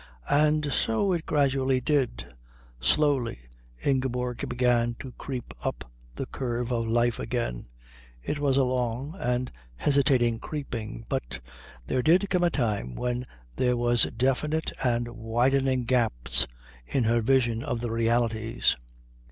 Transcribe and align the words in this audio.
And 0.31 0.71
so 0.73 1.11
it 1.13 1.27
gradually 1.27 1.79
did. 1.79 2.25
Slowly 2.79 3.37
Ingeborg 3.85 4.49
began 4.49 4.95
to 4.99 5.11
creep 5.19 5.53
up 5.63 5.91
the 6.15 6.25
curve 6.25 6.71
of 6.73 6.87
life 6.87 7.19
again. 7.19 7.67
It 8.23 8.39
was 8.39 8.57
a 8.57 8.63
long 8.63 9.13
and 9.19 9.51
hesitating 9.75 10.39
creeping, 10.39 11.05
but 11.07 11.39
there 11.85 12.01
did 12.01 12.31
come 12.31 12.43
a 12.43 12.49
time 12.49 12.95
when 12.95 13.27
there 13.57 13.77
were 13.77 13.95
definite 13.95 14.71
and 14.83 15.07
widening 15.07 15.83
gaps 15.85 16.47
in 16.87 17.03
her 17.03 17.21
vision 17.21 17.61
of 17.61 17.79
the 17.81 17.91
realities. 17.91 18.75